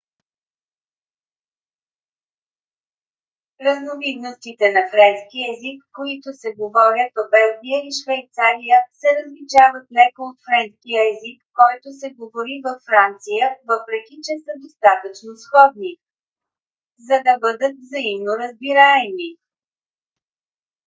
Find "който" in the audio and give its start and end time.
11.59-11.87